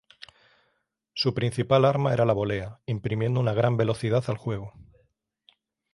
[1.13, 4.73] Su principal arma era la volea, imprimiendo una gran velocidad al juego.